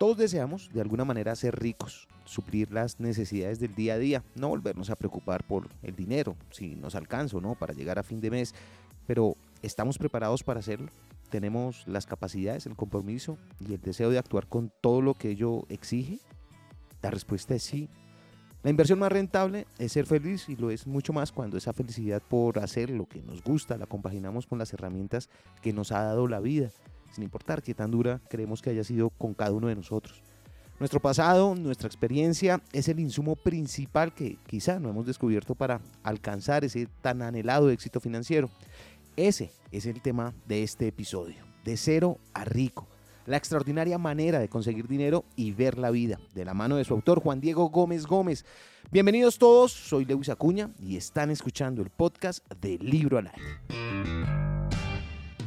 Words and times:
Todos 0.00 0.16
deseamos 0.16 0.70
de 0.72 0.80
alguna 0.80 1.04
manera 1.04 1.36
ser 1.36 1.60
ricos, 1.60 2.08
suplir 2.24 2.72
las 2.72 3.00
necesidades 3.00 3.60
del 3.60 3.74
día 3.74 3.92
a 3.92 3.98
día, 3.98 4.24
no 4.34 4.48
volvernos 4.48 4.88
a 4.88 4.96
preocupar 4.96 5.44
por 5.44 5.68
el 5.82 5.94
dinero, 5.94 6.36
si 6.50 6.74
nos 6.74 6.94
alcanza 6.94 7.36
o 7.36 7.42
no 7.42 7.54
para 7.54 7.74
llegar 7.74 7.98
a 7.98 8.02
fin 8.02 8.18
de 8.18 8.30
mes, 8.30 8.54
pero 9.06 9.36
¿estamos 9.60 9.98
preparados 9.98 10.42
para 10.42 10.60
hacerlo? 10.60 10.88
¿Tenemos 11.28 11.86
las 11.86 12.06
capacidades, 12.06 12.64
el 12.64 12.76
compromiso 12.76 13.36
y 13.58 13.74
el 13.74 13.80
deseo 13.82 14.08
de 14.08 14.16
actuar 14.16 14.46
con 14.46 14.72
todo 14.80 15.02
lo 15.02 15.12
que 15.12 15.32
ello 15.32 15.66
exige? 15.68 16.18
La 17.02 17.10
respuesta 17.10 17.54
es 17.54 17.62
sí. 17.62 17.90
La 18.62 18.70
inversión 18.70 19.00
más 19.00 19.12
rentable 19.12 19.66
es 19.78 19.92
ser 19.92 20.06
feliz 20.06 20.48
y 20.48 20.56
lo 20.56 20.70
es 20.70 20.86
mucho 20.86 21.12
más 21.12 21.30
cuando 21.30 21.58
esa 21.58 21.74
felicidad 21.74 22.22
por 22.26 22.58
hacer 22.58 22.88
lo 22.88 23.04
que 23.04 23.20
nos 23.20 23.44
gusta 23.44 23.76
la 23.76 23.84
compaginamos 23.84 24.46
con 24.46 24.58
las 24.58 24.72
herramientas 24.72 25.28
que 25.60 25.74
nos 25.74 25.92
ha 25.92 26.02
dado 26.04 26.26
la 26.26 26.40
vida 26.40 26.70
sin 27.12 27.24
importar 27.24 27.62
qué 27.62 27.74
tan 27.74 27.90
dura 27.90 28.20
creemos 28.28 28.62
que 28.62 28.70
haya 28.70 28.84
sido 28.84 29.10
con 29.10 29.34
cada 29.34 29.52
uno 29.52 29.68
de 29.68 29.76
nosotros. 29.76 30.22
Nuestro 30.78 31.00
pasado, 31.00 31.54
nuestra 31.54 31.88
experiencia 31.88 32.62
es 32.72 32.88
el 32.88 33.00
insumo 33.00 33.36
principal 33.36 34.14
que 34.14 34.38
quizá 34.46 34.80
no 34.80 34.88
hemos 34.88 35.06
descubierto 35.06 35.54
para 35.54 35.80
alcanzar 36.02 36.64
ese 36.64 36.88
tan 37.02 37.20
anhelado 37.20 37.68
éxito 37.68 38.00
financiero. 38.00 38.48
Ese 39.14 39.52
es 39.72 39.84
el 39.84 40.00
tema 40.00 40.32
de 40.46 40.62
este 40.62 40.86
episodio, 40.86 41.44
de 41.64 41.76
cero 41.76 42.16
a 42.32 42.46
rico, 42.46 42.88
la 43.26 43.36
extraordinaria 43.36 43.98
manera 43.98 44.38
de 44.38 44.48
conseguir 44.48 44.88
dinero 44.88 45.26
y 45.36 45.52
ver 45.52 45.76
la 45.76 45.90
vida, 45.90 46.18
de 46.34 46.46
la 46.46 46.54
mano 46.54 46.76
de 46.76 46.84
su 46.84 46.94
autor 46.94 47.20
Juan 47.20 47.40
Diego 47.40 47.68
Gómez 47.68 48.06
Gómez. 48.06 48.46
Bienvenidos 48.90 49.36
todos, 49.36 49.72
soy 49.72 50.06
Lewis 50.06 50.30
Acuña 50.30 50.70
y 50.78 50.96
están 50.96 51.30
escuchando 51.30 51.82
el 51.82 51.90
podcast 51.90 52.50
de 52.54 52.78
Libro 52.78 53.18
al 53.18 53.26
Aire. 53.26 54.40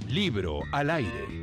Libro 0.08 0.60
al 0.72 0.92
aire. 0.92 1.43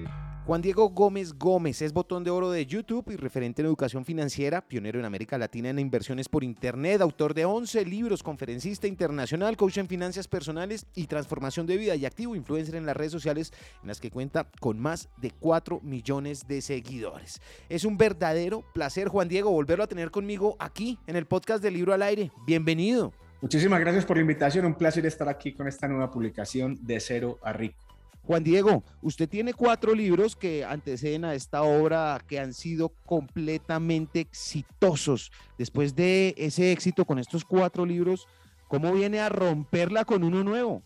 Juan 0.50 0.62
Diego 0.62 0.90
Gómez 0.90 1.34
Gómez 1.38 1.80
es 1.80 1.92
botón 1.92 2.24
de 2.24 2.30
oro 2.30 2.50
de 2.50 2.66
YouTube 2.66 3.08
y 3.12 3.14
referente 3.14 3.62
en 3.62 3.66
educación 3.66 4.04
financiera, 4.04 4.66
pionero 4.66 4.98
en 4.98 5.04
América 5.04 5.38
Latina 5.38 5.70
en 5.70 5.78
inversiones 5.78 6.28
por 6.28 6.42
Internet, 6.42 7.00
autor 7.02 7.34
de 7.34 7.44
11 7.44 7.84
libros, 7.84 8.24
conferencista 8.24 8.88
internacional, 8.88 9.56
coach 9.56 9.78
en 9.78 9.86
finanzas 9.86 10.26
personales 10.26 10.86
y 10.96 11.06
transformación 11.06 11.68
de 11.68 11.76
vida 11.76 11.94
y 11.94 12.04
activo 12.04 12.34
influencer 12.34 12.74
en 12.74 12.84
las 12.84 12.96
redes 12.96 13.12
sociales 13.12 13.52
en 13.80 13.86
las 13.86 14.00
que 14.00 14.10
cuenta 14.10 14.48
con 14.58 14.80
más 14.80 15.08
de 15.18 15.30
4 15.30 15.82
millones 15.84 16.48
de 16.48 16.60
seguidores. 16.62 17.40
Es 17.68 17.84
un 17.84 17.96
verdadero 17.96 18.64
placer, 18.74 19.06
Juan 19.06 19.28
Diego, 19.28 19.52
volverlo 19.52 19.84
a 19.84 19.86
tener 19.86 20.10
conmigo 20.10 20.56
aquí 20.58 20.98
en 21.06 21.14
el 21.14 21.26
podcast 21.26 21.62
de 21.62 21.70
Libro 21.70 21.94
al 21.94 22.02
Aire. 22.02 22.32
Bienvenido. 22.44 23.12
Muchísimas 23.40 23.78
gracias 23.78 24.04
por 24.04 24.16
la 24.16 24.22
invitación, 24.22 24.66
un 24.66 24.74
placer 24.74 25.06
estar 25.06 25.28
aquí 25.28 25.52
con 25.52 25.68
esta 25.68 25.86
nueva 25.86 26.10
publicación 26.10 26.76
de 26.82 26.98
Cero 26.98 27.38
a 27.40 27.52
Rico. 27.52 27.89
Juan 28.30 28.44
Diego, 28.44 28.84
usted 29.02 29.28
tiene 29.28 29.54
cuatro 29.54 29.92
libros 29.92 30.36
que 30.36 30.64
anteceden 30.64 31.24
a 31.24 31.34
esta 31.34 31.64
obra 31.64 32.22
que 32.28 32.38
han 32.38 32.54
sido 32.54 32.90
completamente 33.04 34.20
exitosos. 34.20 35.32
Después 35.58 35.96
de 35.96 36.36
ese 36.38 36.70
éxito 36.70 37.04
con 37.04 37.18
estos 37.18 37.44
cuatro 37.44 37.84
libros, 37.84 38.28
¿cómo 38.68 38.92
viene 38.92 39.18
a 39.18 39.30
romperla 39.30 40.04
con 40.04 40.22
uno 40.22 40.44
nuevo? 40.44 40.80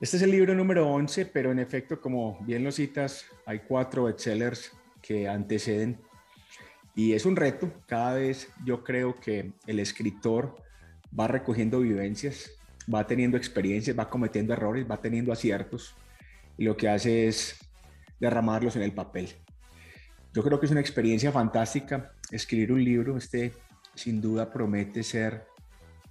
Este 0.00 0.16
es 0.16 0.22
el 0.22 0.30
libro 0.30 0.54
número 0.54 0.88
11, 0.88 1.26
pero 1.26 1.50
en 1.50 1.58
efecto, 1.58 2.00
como 2.00 2.38
bien 2.42 2.62
lo 2.62 2.70
citas, 2.70 3.24
hay 3.44 3.58
cuatro 3.58 4.04
bestsellers 4.04 4.70
que 5.02 5.26
anteceden. 5.26 5.98
Y 6.94 7.14
es 7.14 7.26
un 7.26 7.34
reto. 7.34 7.68
Cada 7.88 8.14
vez 8.14 8.48
yo 8.64 8.84
creo 8.84 9.18
que 9.18 9.54
el 9.66 9.80
escritor 9.80 10.54
va 11.18 11.26
recogiendo 11.26 11.80
vivencias, 11.80 12.52
va 12.92 13.06
teniendo 13.06 13.36
experiencias, 13.36 13.98
va 13.98 14.08
cometiendo 14.08 14.52
errores, 14.52 14.86
va 14.90 15.00
teniendo 15.00 15.32
aciertos 15.32 15.94
y 16.56 16.64
lo 16.64 16.76
que 16.76 16.88
hace 16.88 17.26
es 17.26 17.56
derramarlos 18.18 18.76
en 18.76 18.82
el 18.82 18.92
papel. 18.92 19.30
Yo 20.32 20.42
creo 20.42 20.60
que 20.60 20.66
es 20.66 20.72
una 20.72 20.80
experiencia 20.80 21.32
fantástica 21.32 22.12
escribir 22.30 22.72
un 22.72 22.84
libro. 22.84 23.16
Este 23.16 23.52
sin 23.94 24.20
duda 24.20 24.52
promete 24.52 25.02
ser 25.02 25.46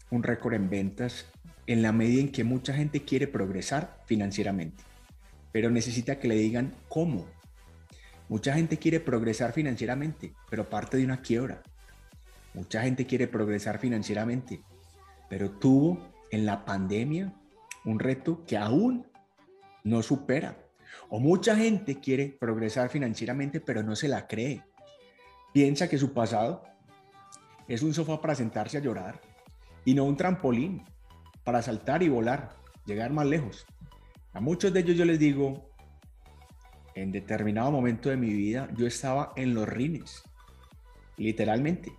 un 0.10 0.24
récord 0.24 0.54
en 0.54 0.70
ventas 0.70 1.28
en 1.68 1.82
la 1.82 1.92
medida 1.92 2.22
en 2.22 2.32
que 2.32 2.44
mucha 2.44 2.74
gente 2.74 3.04
quiere 3.04 3.28
progresar 3.28 4.02
financieramente, 4.06 4.84
pero 5.52 5.70
necesita 5.70 6.20
que 6.20 6.28
le 6.28 6.36
digan 6.36 6.74
cómo. 6.88 7.28
Mucha 8.28 8.54
gente 8.54 8.78
quiere 8.78 9.00
progresar 9.00 9.54
financieramente, 9.54 10.34
pero 10.50 10.70
parte 10.70 10.98
de 10.98 11.06
una 11.06 11.22
quiebra. 11.22 11.62
Mucha 12.56 12.82
gente 12.82 13.06
quiere 13.06 13.28
progresar 13.28 13.80
financieramente, 13.80 14.62
pero 15.30 15.52
tuvo 15.52 16.09
en 16.32 16.46
la 16.46 16.66
pandemia 16.66 17.34
un 17.86 18.00
reto 18.00 18.44
que 18.46 18.58
aún 18.58 19.08
no 19.84 20.02
supera. 20.04 20.58
O 21.10 21.20
mucha 21.20 21.56
gente 21.56 22.00
quiere 22.00 22.30
progresar 22.30 22.90
financieramente, 22.90 23.60
pero 23.60 23.84
no 23.84 23.96
se 23.96 24.08
la 24.08 24.28
cree. 24.28 24.64
Piensa 25.54 25.88
que 25.90 25.98
su 25.98 26.14
pasado 26.14 26.64
es 27.68 27.82
un 27.82 27.94
sofá 27.94 28.22
para 28.22 28.36
sentarse 28.36 28.78
a 28.78 28.82
llorar 28.82 29.22
y 29.86 29.94
no 29.94 30.04
un 30.04 30.18
trampolín 30.18 30.84
para 31.44 31.62
saltar 31.62 32.04
y 32.04 32.10
volar, 32.10 32.50
llegar 32.86 33.12
más 33.12 33.26
lejos. 33.26 33.66
A 34.34 34.40
muchos 34.40 34.72
de 34.74 34.82
ellos 34.82 34.98
yo 34.98 35.06
les 35.06 35.18
digo, 35.18 35.72
en 36.96 37.12
determinado 37.12 37.72
momento 37.72 38.10
de 38.10 38.18
mi 38.18 38.32
vida 38.32 38.70
yo 38.76 38.86
estaba 38.86 39.34
en 39.36 39.54
los 39.54 39.68
rines, 39.68 40.24
literalmente, 41.18 41.92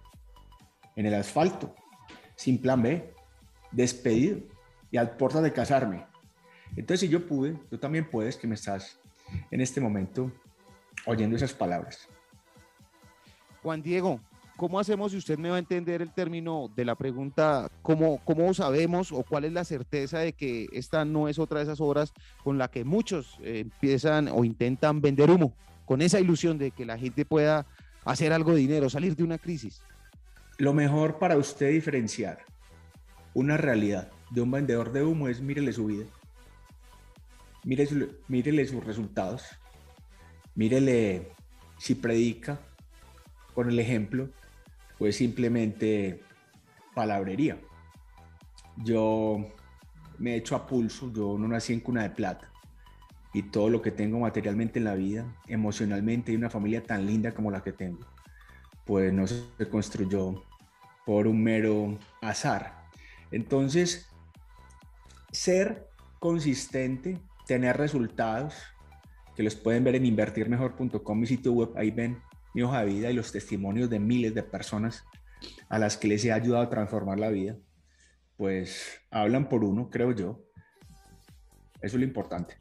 en 0.94 1.06
el 1.06 1.14
asfalto, 1.14 1.74
sin 2.36 2.60
plan 2.60 2.82
B, 2.82 3.12
despedido 3.72 4.40
y 4.90 4.96
al 4.96 5.16
puerta 5.16 5.40
de 5.40 5.52
casarme. 5.52 6.06
Entonces, 6.76 7.00
si 7.00 7.08
yo 7.08 7.26
pude, 7.26 7.56
tú 7.68 7.78
también 7.78 8.08
puedes, 8.08 8.36
que 8.36 8.46
me 8.46 8.54
estás 8.54 8.98
en 9.50 9.60
este 9.60 9.80
momento 9.80 10.30
oyendo 11.06 11.36
esas 11.36 11.52
palabras. 11.52 12.08
Juan 13.62 13.82
Diego, 13.82 14.20
¿cómo 14.56 14.78
hacemos 14.78 15.12
si 15.12 15.18
usted 15.18 15.38
me 15.38 15.50
va 15.50 15.56
a 15.56 15.60
entender 15.60 16.02
el 16.02 16.12
término 16.12 16.70
de 16.74 16.84
la 16.84 16.94
pregunta, 16.94 17.70
cómo, 17.82 18.20
cómo 18.24 18.52
sabemos 18.54 19.12
o 19.12 19.22
cuál 19.22 19.44
es 19.44 19.52
la 19.52 19.64
certeza 19.64 20.20
de 20.20 20.32
que 20.32 20.68
esta 20.72 21.04
no 21.04 21.28
es 21.28 21.38
otra 21.38 21.58
de 21.58 21.64
esas 21.64 21.80
obras 21.80 22.12
con 22.42 22.58
la 22.58 22.68
que 22.68 22.84
muchos 22.84 23.38
eh, 23.42 23.60
empiezan 23.60 24.28
o 24.28 24.44
intentan 24.44 25.00
vender 25.00 25.30
humo, 25.30 25.52
con 25.84 26.02
esa 26.02 26.20
ilusión 26.20 26.58
de 26.58 26.70
que 26.70 26.86
la 26.86 26.98
gente 26.98 27.24
pueda 27.24 27.66
hacer 28.04 28.32
algo 28.32 28.52
de 28.52 28.58
dinero, 28.58 28.88
salir 28.88 29.14
de 29.16 29.24
una 29.24 29.38
crisis? 29.38 29.82
Lo 30.58 30.72
mejor 30.72 31.18
para 31.18 31.36
usted 31.36 31.70
diferenciar 31.70 32.38
una 33.34 33.56
realidad 33.56 34.10
de 34.30 34.40
un 34.40 34.50
vendedor 34.50 34.92
de 34.92 35.04
humo 35.04 35.28
es 35.28 35.40
mírele 35.40 35.72
su 35.72 35.86
vida, 35.86 36.04
mírele, 37.64 38.08
mírele 38.28 38.66
sus 38.66 38.84
resultados, 38.84 39.44
mírele 40.54 41.28
si 41.78 41.94
predica 41.94 42.60
con 43.54 43.70
el 43.70 43.78
ejemplo 43.78 44.28
pues 44.98 45.16
simplemente 45.16 46.20
palabrería. 46.94 47.58
Yo 48.84 49.38
me 50.18 50.34
he 50.34 50.36
hecho 50.36 50.54
a 50.54 50.66
pulso, 50.66 51.10
yo 51.10 51.38
no 51.38 51.48
nací 51.48 51.72
en 51.72 51.80
cuna 51.80 52.02
de 52.02 52.10
plata 52.10 52.50
y 53.32 53.44
todo 53.44 53.70
lo 53.70 53.80
que 53.80 53.90
tengo 53.90 54.20
materialmente 54.20 54.78
en 54.78 54.84
la 54.84 54.94
vida, 54.94 55.24
emocionalmente 55.46 56.32
y 56.32 56.36
una 56.36 56.50
familia 56.50 56.82
tan 56.82 57.06
linda 57.06 57.32
como 57.32 57.50
la 57.50 57.62
que 57.62 57.72
tengo, 57.72 58.06
pues 58.84 59.12
no 59.12 59.26
se 59.26 59.68
construyó 59.70 60.44
por 61.06 61.26
un 61.26 61.42
mero 61.42 61.98
azar, 62.20 62.79
entonces, 63.30 64.08
ser 65.32 65.88
consistente, 66.18 67.18
tener 67.46 67.76
resultados, 67.76 68.54
que 69.34 69.42
los 69.42 69.54
pueden 69.54 69.84
ver 69.84 69.94
en 69.94 70.06
invertirmejor.com, 70.06 71.18
mi 71.18 71.26
sitio 71.26 71.52
web, 71.52 71.70
ahí 71.76 71.90
ven 71.90 72.20
mi 72.54 72.62
hoja 72.62 72.80
de 72.80 72.92
vida 72.92 73.10
y 73.10 73.14
los 73.14 73.32
testimonios 73.32 73.88
de 73.88 74.00
miles 74.00 74.34
de 74.34 74.42
personas 74.42 75.04
a 75.68 75.78
las 75.78 75.96
que 75.96 76.08
les 76.08 76.24
he 76.24 76.32
ayudado 76.32 76.64
a 76.64 76.70
transformar 76.70 77.18
la 77.18 77.30
vida, 77.30 77.56
pues 78.36 79.00
hablan 79.10 79.48
por 79.48 79.64
uno, 79.64 79.88
creo 79.88 80.12
yo. 80.12 80.44
Eso 81.80 81.96
es 81.96 82.00
lo 82.00 82.04
importante. 82.04 82.56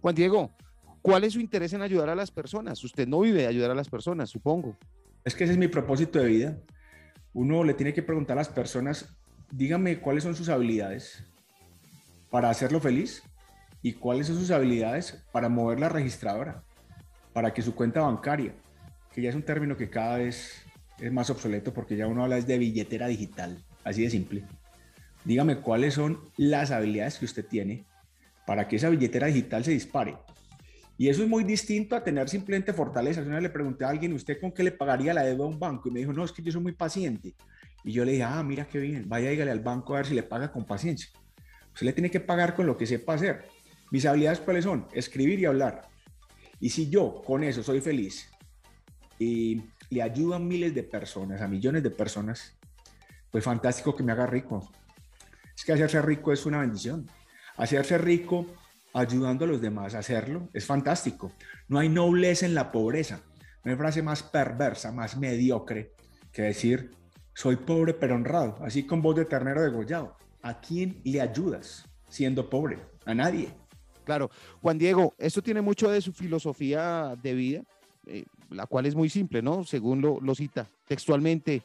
Juan 0.00 0.14
Diego, 0.14 0.56
¿cuál 1.02 1.24
es 1.24 1.32
su 1.32 1.40
interés 1.40 1.72
en 1.72 1.82
ayudar 1.82 2.08
a 2.10 2.14
las 2.14 2.30
personas? 2.30 2.82
Usted 2.84 3.08
no 3.08 3.20
vive 3.20 3.42
de 3.42 3.46
ayudar 3.48 3.70
a 3.70 3.74
las 3.74 3.88
personas, 3.88 4.30
supongo. 4.30 4.76
Es 5.24 5.34
que 5.34 5.44
ese 5.44 5.54
es 5.54 5.58
mi 5.58 5.68
propósito 5.68 6.18
de 6.18 6.26
vida. 6.26 6.58
Uno 7.32 7.64
le 7.64 7.74
tiene 7.74 7.92
que 7.92 8.02
preguntar 8.02 8.38
a 8.38 8.40
las 8.40 8.48
personas 8.48 9.16
dígame 9.50 9.98
cuáles 10.00 10.24
son 10.24 10.34
sus 10.34 10.48
habilidades 10.48 11.24
para 12.30 12.50
hacerlo 12.50 12.80
feliz 12.80 13.22
y 13.82 13.92
cuáles 13.94 14.26
son 14.28 14.36
sus 14.36 14.50
habilidades 14.50 15.24
para 15.32 15.48
mover 15.48 15.80
la 15.80 15.88
registradora, 15.88 16.62
para 17.32 17.52
que 17.52 17.62
su 17.62 17.74
cuenta 17.74 18.02
bancaria, 18.02 18.54
que 19.12 19.22
ya 19.22 19.30
es 19.30 19.34
un 19.34 19.42
término 19.42 19.76
que 19.76 19.90
cada 19.90 20.18
vez 20.18 20.64
es 20.98 21.12
más 21.12 21.30
obsoleto 21.30 21.72
porque 21.72 21.96
ya 21.96 22.06
uno 22.06 22.22
habla 22.22 22.40
de 22.40 22.58
billetera 22.58 23.06
digital, 23.08 23.58
así 23.84 24.02
de 24.02 24.10
simple. 24.10 24.44
Dígame 25.24 25.56
cuáles 25.56 25.94
son 25.94 26.20
las 26.36 26.70
habilidades 26.70 27.18
que 27.18 27.24
usted 27.24 27.46
tiene 27.46 27.84
para 28.46 28.68
que 28.68 28.76
esa 28.76 28.88
billetera 28.88 29.26
digital 29.26 29.64
se 29.64 29.72
dispare. 29.72 30.16
Y 30.96 31.08
eso 31.08 31.22
es 31.22 31.28
muy 31.28 31.44
distinto 31.44 31.96
a 31.96 32.04
tener 32.04 32.28
simplemente 32.28 32.74
fortalezas. 32.74 33.26
Una 33.26 33.36
vez 33.36 33.44
le 33.44 33.50
pregunté 33.50 33.86
a 33.86 33.88
alguien, 33.88 34.12
¿usted 34.12 34.38
con 34.38 34.52
qué 34.52 34.62
le 34.62 34.70
pagaría 34.70 35.14
la 35.14 35.22
deuda 35.22 35.44
a 35.44 35.48
un 35.48 35.58
banco? 35.58 35.88
Y 35.88 35.92
me 35.92 36.00
dijo, 36.00 36.12
no, 36.12 36.24
es 36.24 36.32
que 36.32 36.42
yo 36.42 36.52
soy 36.52 36.60
muy 36.60 36.72
paciente. 36.72 37.34
Y 37.84 37.92
yo 37.92 38.04
le 38.04 38.12
dije, 38.12 38.24
ah, 38.24 38.42
mira 38.42 38.66
qué 38.66 38.78
bien, 38.78 39.08
vaya 39.08 39.30
dígale 39.30 39.50
al 39.50 39.60
banco 39.60 39.94
a 39.94 39.98
ver 39.98 40.06
si 40.06 40.14
le 40.14 40.22
paga 40.22 40.52
con 40.52 40.66
paciencia. 40.66 41.08
Usted 41.72 41.86
le 41.86 41.92
tiene 41.92 42.10
que 42.10 42.20
pagar 42.20 42.54
con 42.54 42.66
lo 42.66 42.76
que 42.76 42.86
sepa 42.86 43.14
hacer. 43.14 43.44
Mis 43.90 44.06
habilidades 44.06 44.40
cuáles 44.40 44.64
son? 44.64 44.86
Escribir 44.92 45.38
y 45.40 45.46
hablar. 45.46 45.88
Y 46.60 46.70
si 46.70 46.90
yo 46.90 47.22
con 47.24 47.42
eso 47.42 47.62
soy 47.62 47.80
feliz 47.80 48.30
y 49.18 49.62
le 49.88 50.02
ayuda 50.02 50.36
a 50.36 50.38
miles 50.38 50.74
de 50.74 50.82
personas, 50.82 51.40
a 51.40 51.48
millones 51.48 51.82
de 51.82 51.90
personas, 51.90 52.58
pues 53.30 53.44
fantástico 53.44 53.96
que 53.96 54.02
me 54.02 54.12
haga 54.12 54.26
rico. 54.26 54.70
Es 55.56 55.64
que 55.64 55.72
hacerse 55.72 56.00
rico 56.02 56.32
es 56.32 56.44
una 56.46 56.60
bendición. 56.60 57.06
Hacerse 57.56 57.98
rico 57.98 58.46
ayudando 58.92 59.44
a 59.44 59.48
los 59.48 59.60
demás 59.60 59.94
a 59.94 60.00
hacerlo 60.00 60.48
es 60.52 60.66
fantástico. 60.66 61.32
No 61.68 61.78
hay 61.78 61.88
nobleza 61.88 62.46
en 62.46 62.54
la 62.54 62.70
pobreza. 62.70 63.22
No 63.64 63.70
hay 63.70 63.76
frase 63.76 64.02
más 64.02 64.22
perversa, 64.22 64.92
más 64.92 65.16
mediocre 65.16 65.92
que 66.32 66.42
decir, 66.42 66.92
soy 67.40 67.56
pobre 67.56 67.94
pero 67.94 68.16
honrado, 68.16 68.58
así 68.60 68.82
con 68.82 69.00
voz 69.00 69.16
de 69.16 69.24
ternero 69.24 69.62
degollado. 69.62 70.14
¿A 70.42 70.60
quién 70.60 71.00
le 71.04 71.22
ayudas 71.22 71.88
siendo 72.06 72.50
pobre? 72.50 72.78
A 73.06 73.14
nadie. 73.14 73.48
Claro, 74.04 74.30
Juan 74.60 74.76
Diego, 74.76 75.14
esto 75.16 75.40
tiene 75.40 75.62
mucho 75.62 75.90
de 75.90 76.02
su 76.02 76.12
filosofía 76.12 77.16
de 77.22 77.32
vida, 77.32 77.62
eh, 78.06 78.26
la 78.50 78.66
cual 78.66 78.84
es 78.84 78.94
muy 78.94 79.08
simple, 79.08 79.40
¿no? 79.40 79.64
Según 79.64 80.02
lo, 80.02 80.20
lo 80.20 80.34
cita 80.34 80.66
textualmente, 80.86 81.62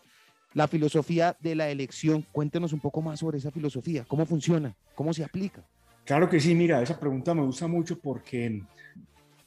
la 0.54 0.70
filosofía 0.70 1.36
de 1.42 1.56
la 1.56 1.70
elección. 1.70 2.26
Cuéntenos 2.32 2.72
un 2.72 2.80
poco 2.80 3.02
más 3.02 3.20
sobre 3.20 3.40
esa 3.40 3.52
filosofía, 3.52 4.06
cómo 4.08 4.26
funciona, 4.26 4.74
cómo 4.96 5.14
se 5.14 5.26
aplica. 5.26 5.62
Claro 6.06 6.30
que 6.30 6.40
sí, 6.40 6.56
mira, 6.56 6.82
esa 6.82 6.98
pregunta 6.98 7.34
me 7.34 7.42
gusta 7.42 7.68
mucho 7.68 8.00
porque 8.00 8.64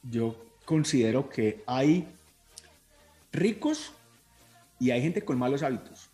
yo 0.03 0.35
considero 0.63 1.27
que 1.27 1.63
hay 1.65 2.07
ricos 3.31 3.93
y 4.79 4.91
hay 4.91 5.01
gente 5.01 5.23
con 5.23 5.39
malos 5.39 5.63
hábitos. 5.63 6.08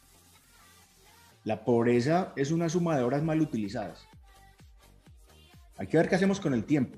La 1.46 1.64
pobreza 1.64 2.34
es 2.36 2.52
una 2.52 2.68
suma 2.70 2.98
de 2.98 3.04
horas 3.04 3.22
mal 3.22 3.40
utilizadas. 3.40 4.08
Hay 5.78 5.86
que 5.86 5.96
ver 5.96 6.10
qué 6.10 6.16
hacemos 6.16 6.40
con 6.40 6.56
el 6.56 6.66
tiempo. 6.66 6.98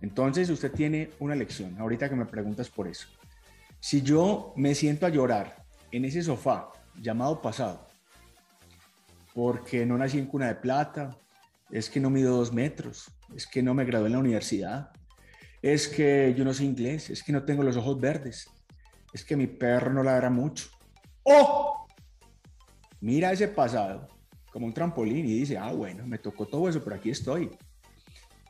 Entonces 0.00 0.48
usted 0.48 0.72
tiene 0.72 1.10
una 1.20 1.34
lección, 1.34 1.78
ahorita 1.78 2.08
que 2.08 2.16
me 2.16 2.24
preguntas 2.24 2.70
por 2.70 2.88
eso. 2.88 3.08
Si 3.78 4.00
yo 4.00 4.54
me 4.56 4.74
siento 4.74 5.04
a 5.04 5.10
llorar 5.10 5.64
en 5.90 6.06
ese 6.06 6.22
sofá 6.22 6.70
llamado 6.98 7.42
pasado, 7.42 7.86
porque 9.34 9.84
no 9.84 9.98
nací 9.98 10.18
en 10.18 10.26
cuna 10.26 10.48
de 10.48 10.54
plata, 10.54 11.14
es 11.70 11.90
que 11.90 12.00
no 12.00 12.08
mido 12.08 12.34
dos 12.34 12.54
metros, 12.54 13.10
es 13.36 13.46
que 13.46 13.62
no 13.62 13.74
me 13.74 13.84
gradué 13.84 14.06
en 14.06 14.12
la 14.14 14.18
universidad, 14.18 14.92
es 15.60 15.88
que 15.88 16.34
yo 16.36 16.44
no 16.44 16.54
sé 16.54 16.64
inglés, 16.64 17.10
es 17.10 17.22
que 17.22 17.32
no 17.32 17.44
tengo 17.44 17.62
los 17.62 17.76
ojos 17.76 18.00
verdes, 18.00 18.48
es 19.12 19.24
que 19.24 19.36
mi 19.36 19.46
perro 19.46 19.92
no 19.92 20.02
ladra 20.02 20.30
mucho. 20.30 20.70
¡Oh! 21.24 21.71
Mira 23.02 23.32
ese 23.32 23.48
pasado 23.48 24.06
como 24.52 24.64
un 24.64 24.72
trampolín 24.72 25.26
y 25.26 25.34
dice, 25.40 25.58
ah, 25.58 25.72
bueno, 25.72 26.06
me 26.06 26.18
tocó 26.18 26.46
todo 26.46 26.68
eso, 26.68 26.84
pero 26.84 26.94
aquí 26.94 27.10
estoy. 27.10 27.50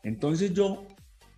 Entonces 0.03 0.53
yo 0.53 0.87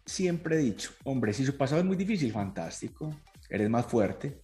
siempre 0.05 0.57
he 0.57 0.59
dicho, 0.59 0.91
hombre, 1.05 1.33
si 1.33 1.47
su 1.47 1.57
pasado 1.57 1.81
es 1.81 1.87
muy 1.87 1.97
difícil, 1.97 2.33
fantástico, 2.33 3.15
eres 3.49 3.71
más 3.71 3.87
fuerte, 3.87 4.41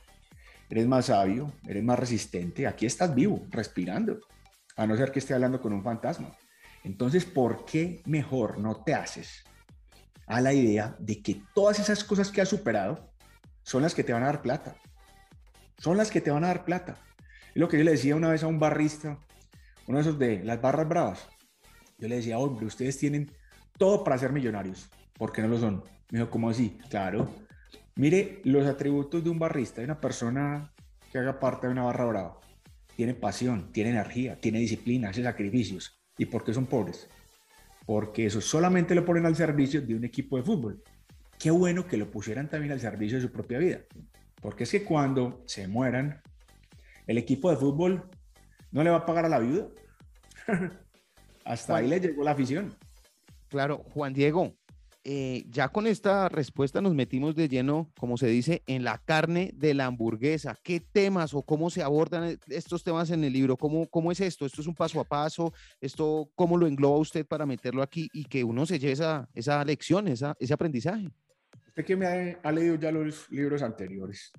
eres 0.68 0.86
más 0.86 1.06
sabio, 1.06 1.52
eres 1.66 1.82
más 1.82 1.98
resistente, 1.98 2.68
aquí 2.68 2.86
estás 2.86 3.12
vivo, 3.12 3.44
respirando, 3.50 4.20
a 4.76 4.86
no 4.86 4.96
ser 4.96 5.10
que 5.10 5.18
esté 5.18 5.34
hablando 5.34 5.60
con 5.60 5.72
un 5.72 5.82
fantasma. 5.82 6.32
Entonces, 6.84 7.24
¿por 7.24 7.64
qué 7.64 8.02
mejor 8.06 8.60
no 8.60 8.84
te 8.84 8.94
haces 8.94 9.42
a 10.28 10.40
la 10.40 10.52
idea 10.52 10.94
de 11.00 11.20
que 11.20 11.42
todas 11.56 11.80
esas 11.80 12.04
cosas 12.04 12.30
que 12.30 12.40
has 12.40 12.48
superado 12.48 13.10
son 13.64 13.82
las 13.82 13.96
que 13.96 14.04
te 14.04 14.12
van 14.12 14.22
a 14.22 14.26
dar 14.26 14.42
plata? 14.42 14.76
Son 15.76 15.96
las 15.96 16.12
que 16.12 16.20
te 16.20 16.30
van 16.30 16.44
a 16.44 16.48
dar 16.48 16.64
plata. 16.64 16.96
Lo 17.54 17.68
que 17.68 17.78
yo 17.78 17.84
le 17.84 17.92
decía 17.92 18.16
una 18.16 18.30
vez 18.30 18.42
a 18.42 18.46
un 18.46 18.58
barrista, 18.58 19.18
uno 19.86 19.98
de 19.98 20.02
esos 20.02 20.18
de 20.18 20.44
las 20.44 20.60
barras 20.60 20.88
bravas. 20.88 21.28
Yo 21.98 22.08
le 22.08 22.16
decía, 22.16 22.38
hombre, 22.38 22.66
ustedes 22.66 22.96
tienen 22.96 23.30
todo 23.76 24.04
para 24.04 24.18
ser 24.18 24.32
millonarios. 24.32 24.88
¿Por 25.14 25.32
qué 25.32 25.42
no 25.42 25.48
lo 25.48 25.58
son? 25.58 25.82
Me 26.10 26.18
dijo, 26.20 26.30
¿cómo 26.30 26.50
así? 26.50 26.78
Claro. 26.88 27.28
Mire 27.96 28.40
los 28.44 28.66
atributos 28.66 29.22
de 29.22 29.30
un 29.30 29.38
barrista, 29.38 29.80
de 29.80 29.86
una 29.86 30.00
persona 30.00 30.72
que 31.10 31.18
haga 31.18 31.38
parte 31.38 31.66
de 31.66 31.72
una 31.72 31.82
barra 31.82 32.04
brava. 32.04 32.40
Tiene 32.96 33.14
pasión, 33.14 33.72
tiene 33.72 33.90
energía, 33.90 34.40
tiene 34.40 34.60
disciplina, 34.60 35.10
hace 35.10 35.22
sacrificios. 35.22 36.00
¿Y 36.16 36.26
por 36.26 36.44
qué 36.44 36.54
son 36.54 36.66
pobres? 36.66 37.08
Porque 37.84 38.26
eso 38.26 38.40
solamente 38.40 38.94
lo 38.94 39.04
ponen 39.04 39.26
al 39.26 39.36
servicio 39.36 39.82
de 39.82 39.94
un 39.94 40.04
equipo 40.04 40.36
de 40.36 40.42
fútbol. 40.42 40.82
Qué 41.38 41.50
bueno 41.50 41.86
que 41.86 41.96
lo 41.96 42.10
pusieran 42.10 42.48
también 42.48 42.72
al 42.72 42.80
servicio 42.80 43.16
de 43.16 43.22
su 43.22 43.32
propia 43.32 43.58
vida. 43.58 43.80
Porque 44.40 44.64
es 44.64 44.70
que 44.70 44.84
cuando 44.84 45.42
se 45.46 45.66
mueran, 45.66 46.22
el 47.10 47.18
equipo 47.18 47.50
de 47.50 47.56
fútbol 47.56 48.08
no 48.70 48.84
le 48.84 48.90
va 48.90 48.98
a 48.98 49.04
pagar 49.04 49.24
a 49.24 49.28
la 49.28 49.40
viuda. 49.40 49.66
Hasta 51.44 51.76
ahí 51.76 51.88
le 51.88 51.98
llegó 51.98 52.22
la 52.22 52.30
afición. 52.30 52.72
Claro, 53.48 53.82
Juan 53.92 54.14
Diego, 54.14 54.54
eh, 55.02 55.42
ya 55.48 55.70
con 55.70 55.88
esta 55.88 56.28
respuesta 56.28 56.80
nos 56.80 56.94
metimos 56.94 57.34
de 57.34 57.48
lleno, 57.48 57.90
como 57.98 58.16
se 58.16 58.28
dice, 58.28 58.62
en 58.68 58.84
la 58.84 58.98
carne 58.98 59.50
de 59.56 59.74
la 59.74 59.86
hamburguesa. 59.86 60.56
¿Qué 60.62 60.78
temas 60.78 61.34
o 61.34 61.42
cómo 61.42 61.68
se 61.68 61.82
abordan 61.82 62.38
estos 62.46 62.84
temas 62.84 63.10
en 63.10 63.24
el 63.24 63.32
libro? 63.32 63.56
¿Cómo, 63.56 63.88
cómo 63.88 64.12
es 64.12 64.20
esto? 64.20 64.46
¿Esto 64.46 64.60
es 64.60 64.68
un 64.68 64.76
paso 64.76 65.00
a 65.00 65.04
paso? 65.04 65.52
¿Esto 65.80 66.30
cómo 66.36 66.56
lo 66.56 66.68
engloba 66.68 66.98
usted 66.98 67.26
para 67.26 67.44
meterlo 67.44 67.82
aquí 67.82 68.08
y 68.12 68.26
que 68.26 68.44
uno 68.44 68.66
se 68.66 68.78
lleve 68.78 68.92
esa, 68.92 69.28
esa 69.34 69.64
lección, 69.64 70.06
esa, 70.06 70.36
ese 70.38 70.54
aprendizaje? 70.54 71.08
Usted 71.66 71.84
que 71.84 71.96
me 71.96 72.06
ha, 72.06 72.38
ha 72.40 72.52
leído 72.52 72.76
ya 72.76 72.92
los 72.92 73.28
libros 73.32 73.62
anteriores, 73.62 74.30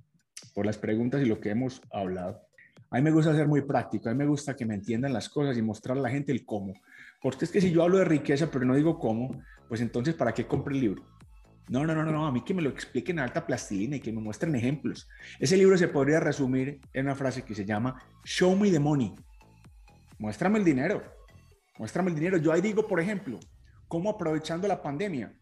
por 0.54 0.66
las 0.66 0.78
preguntas 0.78 1.22
y 1.22 1.26
lo 1.26 1.42
que 1.42 1.50
hemos 1.50 1.82
hablado. 1.92 2.50
A 2.92 2.98
mí 2.98 3.02
me 3.02 3.12
gusta 3.12 3.34
ser 3.34 3.48
muy 3.48 3.62
práctico, 3.62 4.10
a 4.10 4.12
mí 4.12 4.18
me 4.18 4.26
gusta 4.26 4.56
que 4.56 4.66
me 4.66 4.76
entiendan 4.76 5.14
las 5.14 5.30
cosas 5.30 5.58
y 5.58 5.62
mostrar 5.62 5.98
a 5.98 6.02
la 6.02 6.10
gente 6.10 6.34
el 6.34 6.46
cómo. 6.46 6.74
Porque 7.22 7.46
es 7.46 7.52
que 7.52 7.62
si 7.62 7.72
yo 7.72 7.84
hablo 7.84 7.98
de 7.98 8.06
riqueza 8.06 8.52
pero 8.52 8.66
no 8.66 8.76
digo 8.76 9.00
cómo, 9.00 9.42
pues 9.70 9.80
entonces 9.80 10.14
¿para 10.14 10.34
qué 10.34 10.46
compre 10.46 10.76
el 10.76 10.82
libro? 10.82 11.04
No, 11.70 11.86
no, 11.86 11.96
no, 11.96 12.04
no, 12.04 12.28
a 12.28 12.32
mí 12.34 12.44
que 12.44 12.54
me 12.54 12.62
lo 12.62 12.70
expliquen 12.70 13.20
en 13.20 13.24
alta 13.24 13.48
plastilina 13.48 13.96
y 13.96 14.02
que 14.02 14.12
me 14.12 14.20
muestren 14.20 14.54
ejemplos. 14.56 15.08
Ese 15.40 15.56
libro 15.56 15.78
se 15.78 15.88
podría 15.88 16.20
resumir 16.20 16.82
en 16.92 17.06
una 17.06 17.16
frase 17.16 17.44
que 17.44 17.56
se 17.56 17.64
llama 17.64 18.04
Show 18.26 18.58
me 18.58 18.70
the 18.70 18.80
money. 18.80 19.16
Muéstrame 20.20 20.60
el 20.60 20.66
dinero. 20.66 21.02
Muéstrame 21.80 22.10
el 22.10 22.16
dinero. 22.16 22.38
Yo 22.38 22.52
ahí 22.52 22.60
digo, 22.60 22.86
por 22.86 23.00
ejemplo, 23.00 23.40
cómo 23.88 24.10
aprovechando 24.10 24.68
la 24.68 24.82
pandemia 24.82 25.34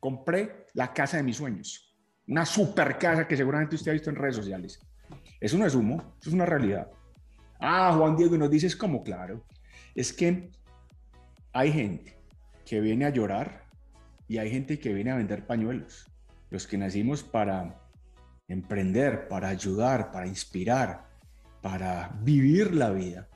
compré 0.00 0.66
la 0.74 0.92
casa 0.92 1.16
de 1.16 1.22
mis 1.22 1.36
sueños. 1.36 1.96
Una 2.26 2.44
super 2.44 2.98
casa 2.98 3.28
que 3.28 3.36
seguramente 3.36 3.76
usted 3.76 3.92
ha 3.92 3.94
visto 3.94 4.10
en 4.10 4.16
redes 4.16 4.34
sociales. 4.34 4.80
Eso 5.40 5.58
no 5.58 5.66
es 5.66 5.74
humo, 5.74 6.14
eso 6.20 6.30
es 6.30 6.34
una 6.34 6.46
realidad. 6.46 6.90
Ah, 7.60 7.94
Juan 7.96 8.16
Diego, 8.16 8.34
y 8.34 8.38
nos 8.38 8.50
dices 8.50 8.76
cómo, 8.76 9.02
claro. 9.02 9.44
Es 9.94 10.12
que 10.12 10.50
hay 11.52 11.72
gente 11.72 12.18
que 12.64 12.80
viene 12.80 13.04
a 13.04 13.10
llorar 13.10 13.64
y 14.28 14.38
hay 14.38 14.50
gente 14.50 14.78
que 14.78 14.92
viene 14.92 15.10
a 15.10 15.16
vender 15.16 15.46
pañuelos. 15.46 16.06
Los 16.50 16.66
que 16.66 16.78
nacimos 16.78 17.22
para 17.22 17.80
emprender, 18.46 19.28
para 19.28 19.48
ayudar, 19.48 20.10
para 20.10 20.26
inspirar, 20.26 21.08
para 21.62 22.10
vivir 22.22 22.74
la 22.74 22.90
vida. 22.90 23.28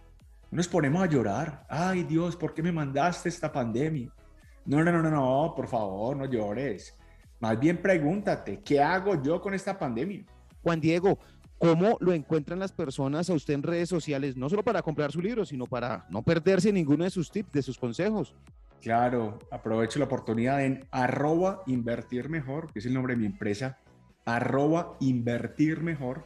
No 0.50 0.56
nos 0.56 0.68
ponemos 0.68 1.02
a 1.02 1.06
llorar. 1.06 1.66
Ay 1.68 2.04
Dios, 2.04 2.36
¿por 2.36 2.54
qué 2.54 2.62
me 2.62 2.72
mandaste 2.72 3.28
esta 3.28 3.52
pandemia? 3.52 4.12
No, 4.64 4.82
no, 4.82 4.92
no, 4.92 5.02
no, 5.02 5.10
no, 5.10 5.54
por 5.56 5.66
favor, 5.66 6.16
no 6.16 6.26
llores. 6.26 6.96
Más 7.40 7.58
bien 7.58 7.82
pregúntate, 7.82 8.60
¿qué 8.62 8.80
hago 8.80 9.20
yo 9.20 9.40
con 9.40 9.52
esta 9.54 9.76
pandemia? 9.76 10.24
Juan 10.62 10.80
Diego, 10.80 11.18
¿Cómo 11.62 11.96
lo 12.00 12.12
encuentran 12.12 12.58
las 12.58 12.72
personas 12.72 13.30
a 13.30 13.34
usted 13.34 13.54
en 13.54 13.62
redes 13.62 13.88
sociales? 13.88 14.36
No 14.36 14.48
solo 14.48 14.64
para 14.64 14.82
comprar 14.82 15.12
su 15.12 15.22
libro, 15.22 15.44
sino 15.44 15.66
para 15.66 16.06
no 16.10 16.24
perderse 16.24 16.72
ninguno 16.72 17.04
de 17.04 17.10
sus 17.10 17.30
tips, 17.30 17.52
de 17.52 17.62
sus 17.62 17.78
consejos. 17.78 18.34
Claro, 18.80 19.38
aprovecho 19.48 20.00
la 20.00 20.06
oportunidad 20.06 20.64
en 20.64 20.84
arroba 20.90 21.62
invertir 21.68 22.28
mejor, 22.28 22.72
que 22.72 22.80
es 22.80 22.86
el 22.86 22.94
nombre 22.94 23.14
de 23.14 23.20
mi 23.20 23.26
empresa, 23.26 23.78
arroba 24.24 24.96
invertir 24.98 25.82
mejor. 25.82 26.24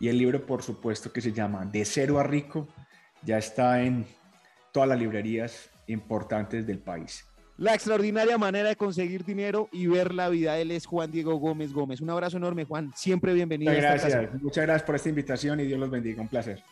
Y 0.00 0.08
el 0.08 0.18
libro, 0.18 0.44
por 0.44 0.64
supuesto, 0.64 1.12
que 1.12 1.20
se 1.20 1.30
llama 1.32 1.64
De 1.64 1.84
cero 1.84 2.18
a 2.18 2.24
rico, 2.24 2.66
ya 3.22 3.38
está 3.38 3.84
en 3.84 4.04
todas 4.72 4.88
las 4.88 4.98
librerías 4.98 5.70
importantes 5.86 6.66
del 6.66 6.80
país. 6.80 7.24
La 7.58 7.74
extraordinaria 7.74 8.38
manera 8.38 8.70
de 8.70 8.76
conseguir 8.76 9.24
dinero 9.24 9.68
y 9.72 9.86
ver 9.86 10.14
la 10.14 10.28
vida. 10.28 10.58
Él 10.58 10.70
es 10.70 10.86
Juan 10.86 11.10
Diego 11.10 11.36
Gómez 11.36 11.72
Gómez. 11.72 12.00
Un 12.00 12.10
abrazo 12.10 12.38
enorme, 12.38 12.64
Juan. 12.64 12.92
Siempre 12.96 13.34
bienvenido. 13.34 13.72
Muchas 13.72 14.04
gracias. 14.04 14.42
Muchas 14.42 14.64
gracias 14.64 14.82
por 14.84 14.94
esta 14.94 15.08
invitación 15.10 15.60
y 15.60 15.64
Dios 15.64 15.78
los 15.78 15.90
bendiga. 15.90 16.22
Un 16.22 16.28
placer. 16.28 16.62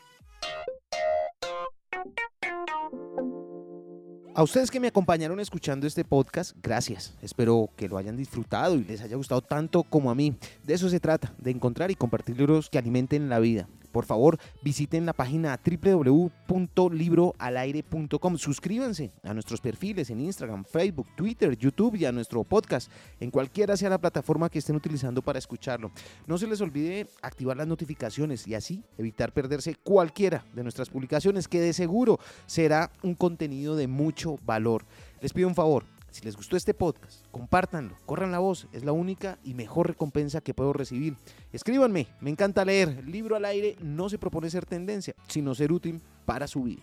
A 4.35 4.43
ustedes 4.43 4.71
que 4.71 4.81
me 4.81 4.89
acompañaron 4.89 5.39
escuchando 5.39 5.87
este 5.87 6.05
podcast, 6.05 6.57
gracias. 6.63 7.15
Espero 7.21 7.69
que 7.77 7.89
lo 7.89 7.99
hayan 7.99 8.17
disfrutado 8.17 8.77
y 8.77 8.85
les 8.85 9.03
haya 9.03 9.17
gustado 9.17 9.43
tanto 9.43 9.83
como 9.83 10.11
a 10.11 10.15
mí. 10.15 10.35
De 10.65 10.75
eso 10.75 10.89
se 10.89 10.99
trata, 10.99 11.35
de 11.37 11.51
encontrar 11.51 11.91
y 11.91 11.95
compartir 11.95 12.39
libros 12.39 12.71
que 12.71 12.79
alimenten 12.79 13.29
la 13.29 13.39
vida 13.39 13.69
por 13.91 14.05
favor 14.05 14.39
visiten 14.63 15.07
la 15.07 15.13
página 15.13 15.59
www.libroalaire.com. 15.65 18.39
Suscríbanse 18.39 19.13
a 19.23 19.33
nuestros 19.35 19.61
perfiles 19.61 20.11
en 20.11 20.21
Instagram, 20.21 20.65
Facebook, 20.65 21.09
Twitter, 21.17 21.57
YouTube 21.57 21.95
y 21.97 22.05
a 22.05 22.13
nuestro 22.13 22.45
podcast, 22.45 22.91
en 23.19 23.31
cualquiera 23.31 23.77
sea 23.77 23.91
la 23.91 23.99
plataforma 23.99 24.49
que 24.49 24.61
estén 24.61 24.77
utilizando 24.77 25.23
para 25.23 25.39
escucharlo. 25.39 25.91
No 26.27 26.39
se 26.39 26.47
les 26.47 26.61
olvide 26.61 27.09
activar 27.23 27.57
las 27.57 27.67
notificaciones 27.67 28.47
y 28.47 28.55
así 28.55 28.85
evitar 28.99 29.33
perderse 29.33 29.75
cualquiera 29.75 30.45
de 30.55 30.63
nuestras 30.63 30.89
publicaciones, 30.89 31.49
que 31.49 31.61
de 31.61 31.73
seguro 31.73 32.21
será 32.47 32.93
un 33.03 33.15
contenido 33.15 33.77
de 33.77 33.89
mucho 33.89 34.39
valor. 34.45 34.85
Les 35.21 35.33
pido 35.33 35.49
un 35.49 35.55
favor, 35.55 35.85
Si 36.11 36.25
les 36.25 36.37
gustó 36.37 36.57
este 36.57 36.75
podcast, 36.75 37.25
compártanlo, 37.31 37.97
corran 38.05 38.33
la 38.33 38.41
voz, 38.41 38.67
es 38.73 38.85
la 38.85 38.93
única 38.93 39.39
y 39.45 39.55
mejor 39.55 39.89
recompensa 39.89 40.41
que 40.41 40.55
puedo 40.55 40.73
recibir. 40.73 41.17
Escríbanme, 41.53 42.09
me 42.21 42.31
encanta 42.31 42.65
leer. 42.65 43.07
Libro 43.07 43.37
al 43.37 43.45
aire 43.45 43.77
no 43.81 44.09
se 44.09 44.19
propone 44.19 44.51
ser 44.51 44.67
tendencia, 44.67 45.15
sino 45.29 45.55
ser 45.55 45.73
útil 45.73 46.01
para 46.27 46.47
su 46.47 46.65
vida. 46.65 46.83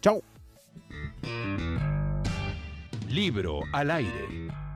Chao. 0.00 0.22
Libro 3.08 3.60
al 3.72 3.90
aire. 3.90 4.67